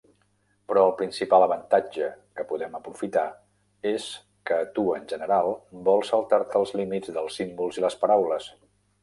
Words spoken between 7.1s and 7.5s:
dels